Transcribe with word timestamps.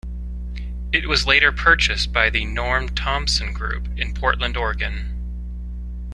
It 0.91 1.07
was 1.07 1.27
later 1.27 1.51
purchased 1.51 2.11
by 2.11 2.31
the 2.31 2.43
Norm 2.43 2.89
Thompson 2.89 3.53
group 3.53 3.87
in 3.95 4.15
Portland, 4.15 4.57
Oregon. 4.57 5.13